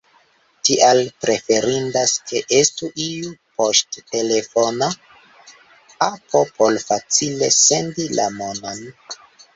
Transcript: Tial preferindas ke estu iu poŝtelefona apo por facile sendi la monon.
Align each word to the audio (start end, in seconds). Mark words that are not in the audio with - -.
Tial 0.67 1.01
preferindas 1.25 2.13
ke 2.31 2.41
estu 2.61 2.89
iu 3.03 3.29
poŝtelefona 3.61 4.89
apo 6.09 6.43
por 6.59 6.83
facile 6.89 7.51
sendi 7.59 8.09
la 8.19 8.27
monon. 8.41 8.87